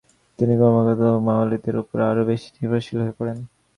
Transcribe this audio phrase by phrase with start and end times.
[0.39, 3.37] তিনি ক্রমাগতভাবে মাওয়ালিদের ওপর আরও বেশি নির্ভরশীল হয়ে পড়েন।